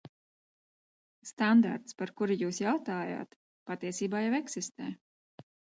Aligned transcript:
Standarts, 1.31 1.97
par 2.01 2.13
kuru 2.21 2.39
jūs 2.41 2.63
jautājāt, 2.65 3.41
patiesībā 3.73 4.27
jau 4.27 4.37
eksistē. 4.43 4.95